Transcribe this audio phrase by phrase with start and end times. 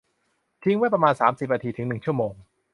[0.63, 2.33] ทิ้งไว้ประมาณ สามสิบ นาที ถึง หนึ่ง ชั่วโมง